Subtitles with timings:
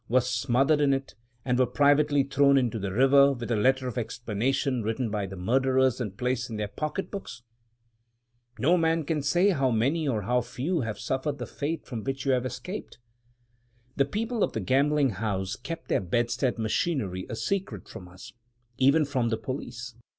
[0.09, 1.13] were smothered in it?
[1.45, 5.35] and were privately thrown into the river, with a letter of explanation written by the
[5.35, 7.43] murderers and placed in their pocket books?
[8.57, 12.25] No man can say how many or how few have suffered the fate from which
[12.25, 12.97] you have escaped.
[13.95, 18.33] The people of the gambling house kept their bedstead machinery a secret from us—
[18.79, 19.93] even from the police!